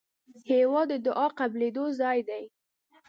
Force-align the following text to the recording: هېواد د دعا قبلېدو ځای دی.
هېواد 0.51 0.87
د 0.91 0.93
دعا 1.05 1.27
قبلېدو 1.39 1.85
ځای 1.99 2.19
دی. 2.29 2.43